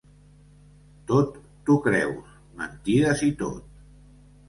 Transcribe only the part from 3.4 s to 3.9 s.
tot.